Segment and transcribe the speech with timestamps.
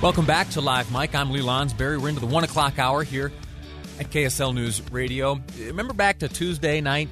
[0.00, 1.12] Welcome back to Live Mic.
[1.16, 2.00] I'm Lee Lonsberry.
[2.00, 3.32] We're into the one o'clock hour here
[3.98, 5.40] at KSL News Radio.
[5.58, 7.08] Remember back to Tuesday night?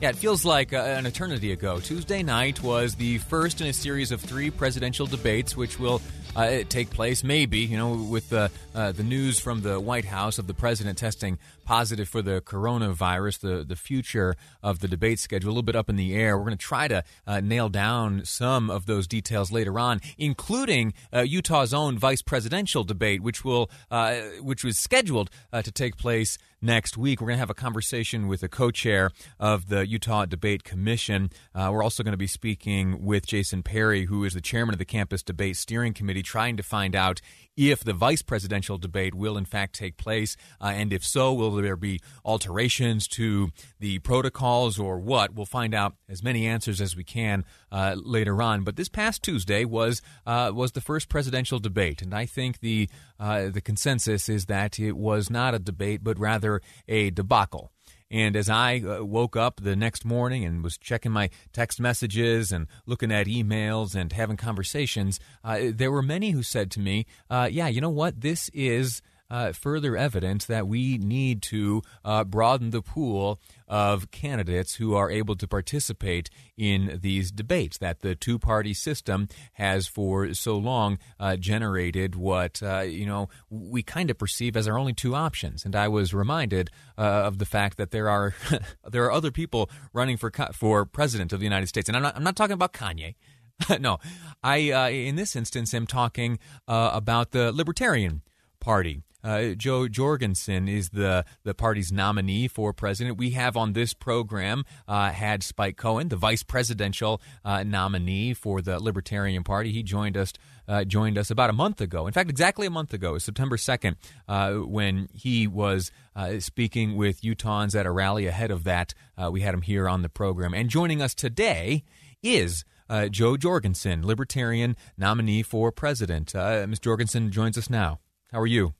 [0.00, 1.78] Yeah, it feels like uh, an eternity ago.
[1.78, 6.00] Tuesday night was the first in a series of three presidential debates, which will
[6.36, 10.38] uh, take place, maybe, you know, with the, uh, the news from the White House
[10.38, 15.48] of the president testing positive for the coronavirus, the, the future of the debate schedule,
[15.48, 16.36] a little bit up in the air.
[16.36, 20.92] We're going to try to uh, nail down some of those details later on, including
[21.12, 26.38] uh, Utah's own vice presidential debate, which will uh, which was scheduled to take place
[26.60, 27.20] next week.
[27.20, 31.30] We're going to have a conversation with the co-chair of the Utah Debate Commission.
[31.54, 34.78] Uh, we're also going to be speaking with Jason Perry, who is the chairman of
[34.78, 37.20] the Campus Debate Steering Committee, trying to find out
[37.56, 41.52] if the vice presidential debate will in fact take place, uh, and if so, will
[41.52, 45.34] there be alterations to the protocols or what?
[45.34, 48.62] We'll find out as many answers as we can uh, later on.
[48.62, 52.90] But this past Tuesday was uh, was the first presidential debate, and I think the
[53.18, 57.72] uh, the consensus is that it was not a debate, but rather a debacle.
[58.10, 62.52] And as I uh, woke up the next morning and was checking my text messages
[62.52, 67.06] and looking at emails and having conversations, uh, there were many who said to me,
[67.28, 68.20] uh, Yeah, you know what?
[68.20, 74.76] This is uh, further evidence that we need to uh, broaden the pool of candidates
[74.76, 77.78] who are able to participate in these debates.
[77.78, 83.28] That the two party system has for so long uh, generated what uh, you know
[83.50, 85.64] we kind of perceive as our only two options.
[85.64, 88.34] And I was reminded uh, of the fact that there are
[88.88, 92.16] there are other people running for for president of the United States, and I'm not
[92.16, 93.14] I'm not talking about Kanye.
[93.80, 93.98] no,
[94.42, 96.38] I uh, in this instance am talking
[96.68, 98.22] about the Libertarian
[98.60, 99.02] Party.
[99.26, 103.18] Uh, Jo Jorgensen is the, the party's nominee for president.
[103.18, 108.62] We have on this program uh, had Spike Cohen, the vice presidential uh, nominee for
[108.62, 109.72] the Libertarian Party.
[109.72, 110.32] He joined us
[110.68, 112.06] uh, joined us about a month ago.
[112.06, 113.96] In fact, exactly a month ago, September second,
[114.28, 118.26] uh, when he was uh, speaking with Utahns at a rally.
[118.26, 118.92] Ahead of that,
[119.30, 120.54] we had him here on the program.
[120.54, 121.82] And joining us today
[122.22, 122.64] is.
[123.10, 126.32] Jo Jorgensen, Libertarian nominee for president.
[126.34, 126.78] Ms.
[126.78, 127.98] Jorgensen joins us now.
[128.30, 128.74] How are you?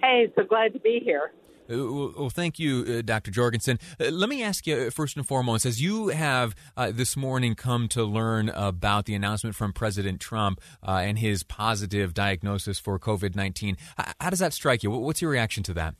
[0.00, 1.32] Hey, so glad to be here.
[1.70, 3.30] Uh, well, thank you, uh, Dr.
[3.30, 3.78] Jorgensen.
[4.00, 7.88] Uh, let me ask you first and foremost, as you have uh, this morning come
[7.88, 13.36] to learn about the announcement from President Trump uh, and his positive diagnosis for COVID
[13.36, 13.76] 19,
[14.18, 14.90] how does that strike you?
[14.90, 15.94] What's your reaction to that?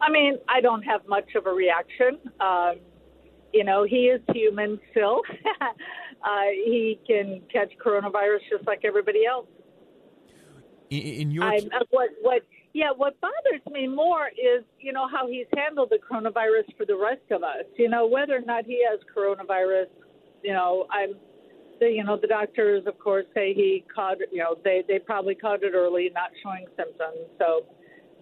[0.00, 2.18] I mean, I don't have much of a reaction.
[2.40, 2.76] Um,
[3.52, 5.20] you know, he is human still.
[6.24, 9.46] Uh, he can catch coronavirus just like everybody else.
[10.90, 11.60] In, your I,
[11.90, 12.42] what what
[12.72, 16.96] yeah, what bothers me more is you know how he's handled the coronavirus for the
[16.96, 17.64] rest of us.
[17.76, 19.86] You know whether or not he has coronavirus.
[20.42, 21.14] You know I'm.
[21.80, 24.18] The, you know the doctors, of course, say he caught.
[24.30, 27.28] You know they they probably caught it early, not showing symptoms.
[27.38, 27.66] So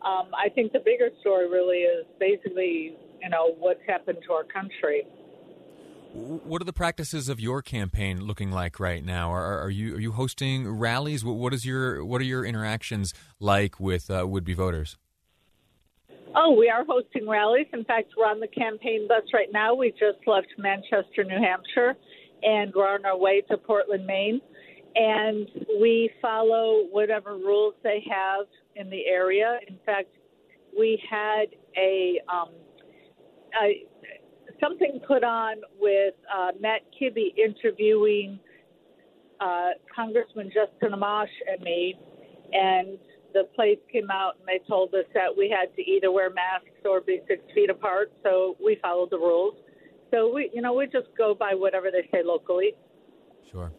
[0.07, 4.45] um, I think the bigger story really is basically you know what's happened to our
[4.45, 5.05] country.
[6.15, 9.33] What are the practices of your campaign looking like right now?
[9.33, 11.25] Are, are you are you hosting rallies?
[11.25, 14.97] What, what is your what are your interactions like with uh, would be voters?
[16.37, 17.67] Oh, we are hosting rallies.
[17.73, 19.75] In fact, we're on the campaign bus right now.
[19.75, 21.97] We just left Manchester, New Hampshire,
[22.45, 24.41] and we're on our way to Portland, Maine.
[24.95, 25.49] And
[25.81, 28.47] we follow whatever rules they have
[28.77, 29.59] in the area.
[29.67, 30.11] In fact,
[30.79, 31.47] we had
[31.77, 32.51] a, um,
[33.61, 33.85] a
[34.65, 38.39] something put on with uh, Matt Kibbe interviewing
[39.41, 41.95] uh, Congressman Justin Amash and me,
[42.53, 42.99] and
[43.33, 46.69] the place came out and they told us that we had to either wear masks
[46.85, 48.13] or be six feet apart.
[48.23, 49.55] So we followed the rules.
[50.13, 52.75] So we, you know, we just go by whatever they say locally.
[53.51, 53.73] Sure.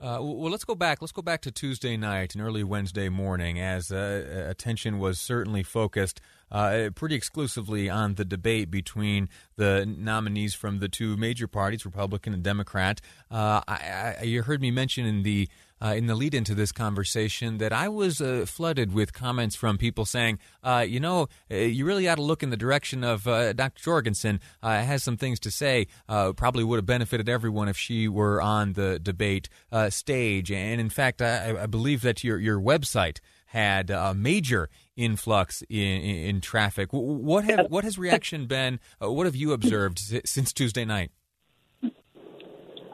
[0.00, 1.02] Uh, well, let's go back.
[1.02, 5.64] Let's go back to Tuesday night and early Wednesday morning, as uh, attention was certainly
[5.64, 6.20] focused
[6.52, 12.32] uh, pretty exclusively on the debate between the nominees from the two major parties, Republican
[12.32, 13.00] and Democrat.
[13.28, 15.48] Uh, I, I, you heard me mention in the
[15.82, 19.78] uh, in the lead into this conversation that I was uh, flooded with comments from
[19.78, 23.26] people saying, uh, you know, uh, you really ought to look in the direction of
[23.26, 23.82] uh, Dr.
[23.82, 24.40] Jorgensen.
[24.62, 25.86] Uh, has some things to say.
[26.06, 29.48] probably would have benefited everyone if she were on the debate
[29.90, 30.50] stage.
[30.50, 35.78] And in fact, I, I, believe that your your website had a major influx in,
[35.78, 36.88] in, in traffic.
[36.92, 38.80] What have what has reaction been?
[39.00, 41.10] what have you observed since Tuesday night?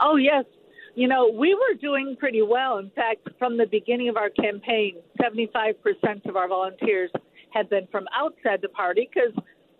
[0.00, 0.44] Oh yes,
[0.94, 2.78] you know, we were doing pretty well.
[2.78, 5.74] In fact, from the beginning of our campaign, 75%
[6.26, 7.10] of our volunteers
[7.52, 9.32] had been from outside the party because,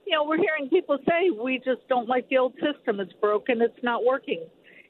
[0.07, 3.01] you know, we're hearing people say, we just don't like the old system.
[3.01, 4.45] It's broken, it's not working.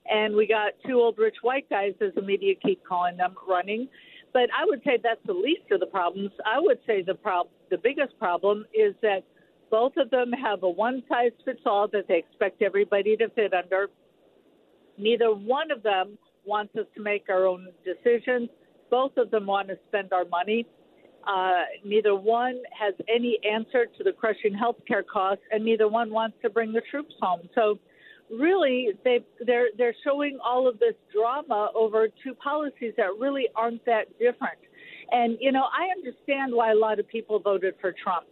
[0.06, 3.88] And we got two old rich white guys, as the media keep calling them, running.
[4.32, 6.30] But I would say that's the least of the problems.
[6.44, 9.20] I would say the prob- the biggest problem is that
[9.70, 13.54] both of them have a one size fits all that they expect everybody to fit
[13.54, 13.88] under
[14.98, 18.48] Neither one of them wants us to make our own decisions.
[18.90, 20.66] Both of them want to spend our money.
[21.26, 26.10] Uh, neither one has any answer to the crushing health care costs, and neither one
[26.10, 27.48] wants to bring the troops home.
[27.54, 27.78] So,
[28.30, 33.84] really, they they're they're showing all of this drama over two policies that really aren't
[33.86, 34.58] that different.
[35.12, 38.26] And you know, I understand why a lot of people voted for Trump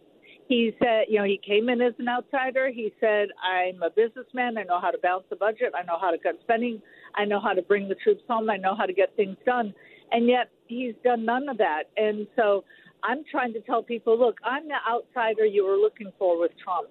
[0.47, 2.69] he said, you know, he came in as an outsider.
[2.69, 4.57] He said, I'm a businessman.
[4.57, 5.73] I know how to balance the budget.
[5.77, 6.81] I know how to cut spending.
[7.15, 8.49] I know how to bring the troops home.
[8.49, 9.73] I know how to get things done.
[10.11, 11.83] And yet he's done none of that.
[11.97, 12.65] And so
[13.03, 16.89] I'm trying to tell people, look, I'm the outsider you were looking for with Trump.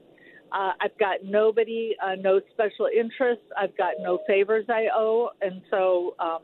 [0.50, 3.44] Uh, I've got nobody, uh, no special interests.
[3.56, 5.30] I've got no favors I owe.
[5.40, 6.40] And so um,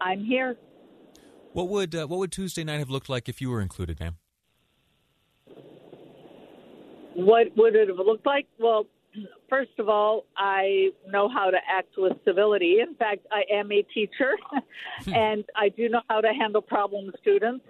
[0.00, 0.56] I'm here.
[1.52, 4.16] What would uh, what would Tuesday night have looked like if you were included, ma'am?
[7.14, 8.46] What would it have looked like?
[8.58, 8.86] Well,
[9.48, 12.78] first of all, I know how to act with civility.
[12.80, 14.34] In fact, I am a teacher,
[15.14, 17.64] and I do know how to handle problem students.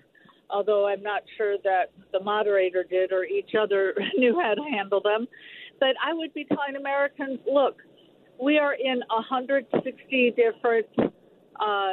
[0.51, 5.01] Although I'm not sure that the moderator did or each other knew how to handle
[5.01, 5.27] them.
[5.81, 7.77] But I would be telling Americans look,
[8.41, 10.87] we are in 160 different
[11.61, 11.93] uh,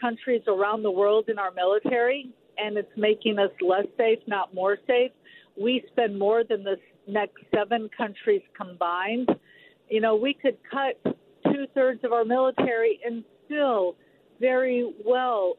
[0.00, 4.78] countries around the world in our military, and it's making us less safe, not more
[4.86, 5.12] safe
[5.60, 6.76] we spend more than the
[7.06, 9.28] next seven countries combined.
[9.88, 11.00] You know, we could cut
[11.44, 13.96] two thirds of our military and still
[14.40, 15.56] very well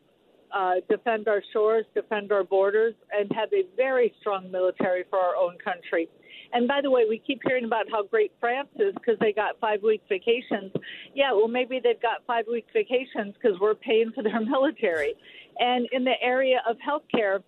[0.53, 5.35] uh, defend our shores, defend our borders, and have a very strong military for our
[5.35, 6.09] own country.
[6.53, 9.59] And by the way, we keep hearing about how great France is because they got
[9.59, 10.71] five week vacations.
[11.15, 15.13] Yeah, well, maybe they've got five week vacations because we're paying for their military.
[15.59, 17.41] And in the area of healthcare,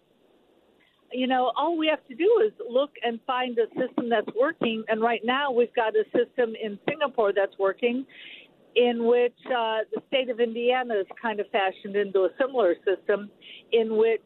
[1.13, 4.83] you know, all we have to do is look and find a system that's working.
[4.87, 8.05] And right now, we've got a system in Singapore that's working,
[8.75, 13.29] in which uh, the state of Indiana is kind of fashioned into a similar system,
[13.71, 14.25] in which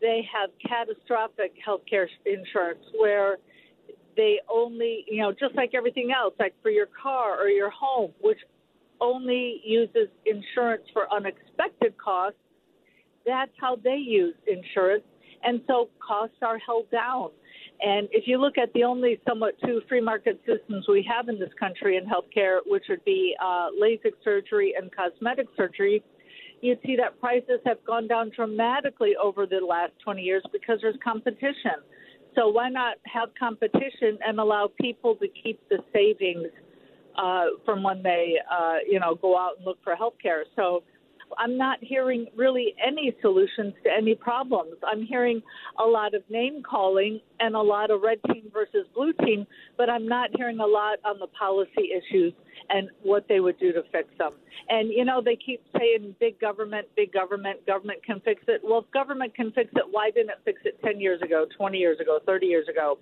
[0.00, 3.36] they have catastrophic health care insurance where
[4.16, 8.12] they only, you know, just like everything else, like for your car or your home,
[8.20, 8.38] which
[9.00, 12.38] only uses insurance for unexpected costs.
[13.24, 15.04] That's how they use insurance
[15.44, 17.30] and so costs are held down.
[17.82, 21.38] And if you look at the only somewhat two free market systems we have in
[21.38, 26.02] this country in healthcare, which would be uh, LASIK surgery and cosmetic surgery,
[26.60, 30.96] you'd see that prices have gone down dramatically over the last 20 years because there's
[31.02, 31.80] competition.
[32.34, 36.48] So why not have competition and allow people to keep the savings
[37.16, 40.44] uh, from when they, uh, you know, go out and look for health care?
[40.54, 40.82] So
[41.38, 44.74] I'm not hearing really any solutions to any problems.
[44.86, 45.42] I'm hearing
[45.78, 49.46] a lot of name calling and a lot of red team versus blue team,
[49.76, 52.32] but I'm not hearing a lot on the policy issues
[52.68, 54.32] and what they would do to fix them.
[54.68, 58.60] And, you know, they keep saying big government, big government, government can fix it.
[58.62, 61.78] Well, if government can fix it, why didn't it fix it 10 years ago, 20
[61.78, 62.98] years ago, 30 years ago?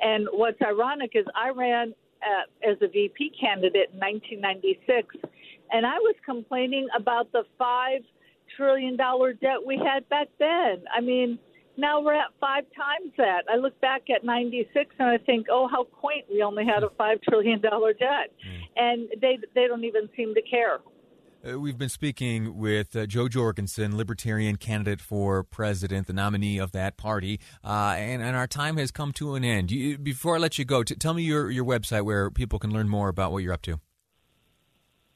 [0.00, 5.16] And what's ironic is I ran uh, as a VP candidate in 1996
[5.72, 8.02] and I was complaining about the five
[8.56, 10.84] trillion dollar debt we had back then.
[10.94, 11.38] I mean,
[11.76, 13.44] now we're at five times that.
[13.50, 16.26] I look back at '96 and I think, oh, how quaint!
[16.30, 18.62] We only had a five trillion dollar debt, mm.
[18.76, 20.78] and they they don't even seem to care.
[21.44, 26.70] Uh, we've been speaking with uh, Jo Jorgensen, Libertarian candidate for president, the nominee of
[26.70, 29.72] that party, uh, and, and, our time has come to an end.
[29.72, 32.70] You, before I let you go, t- tell me your, your website where people can
[32.70, 33.80] learn more about what you're up to.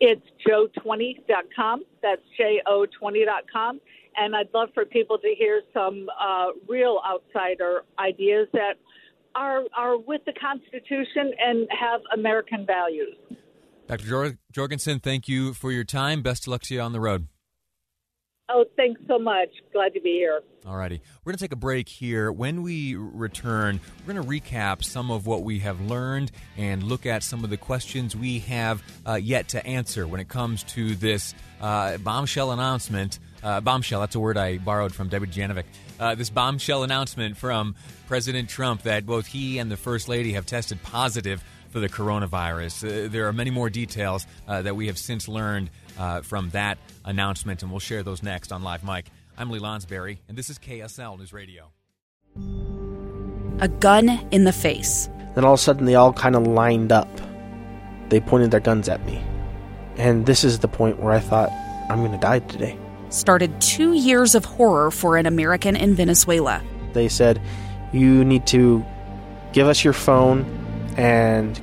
[0.01, 1.85] It's jo20.com.
[2.03, 3.81] That's jo20.com.
[4.17, 8.75] And I'd love for people to hear some uh, real outsider ideas that
[9.37, 13.15] are are with the Constitution and have American values.
[13.87, 14.07] Dr.
[14.07, 16.23] Jor- Jorgensen, thank you for your time.
[16.23, 17.29] Best of luck to you on the road.
[18.49, 19.49] Oh, thanks so much.
[19.73, 20.41] Glad to be here.
[20.65, 21.01] All righty.
[21.25, 22.31] We're going to take a break here.
[22.31, 27.07] When we return, we're going to recap some of what we have learned and look
[27.07, 30.95] at some of the questions we have uh, yet to answer when it comes to
[30.95, 33.19] this uh, bombshell announcement.
[33.43, 35.65] Uh, bombshell, that's a word I borrowed from Debbie Dujanovic.
[35.99, 37.75] Uh, this bombshell announcement from
[38.07, 41.43] President Trump that both he and the First Lady have tested positive
[41.77, 43.05] for the coronavirus.
[43.05, 45.69] Uh, there are many more details uh, that we have since learned
[45.99, 49.11] uh, from that announcement, and we'll share those next on Live Mic.
[49.37, 51.71] I'm Lee Lonsberry, and this is KSL News Radio.
[53.61, 55.11] A gun in the face.
[55.35, 57.11] Then all of a sudden, they all kind of lined up.
[58.09, 59.23] They pointed their guns at me.
[59.99, 61.51] And this is the point where I thought,
[61.91, 62.79] I'm going to die today.
[63.11, 66.63] Started two years of horror for an American in Venezuela.
[66.95, 67.39] They said,
[67.93, 68.83] You need to
[69.53, 70.47] give us your phone
[70.97, 71.63] and